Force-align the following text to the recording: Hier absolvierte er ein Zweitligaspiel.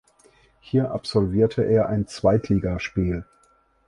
Hier 0.61 0.89
absolvierte 0.93 1.61
er 1.63 1.87
ein 1.87 2.07
Zweitligaspiel. 2.07 3.23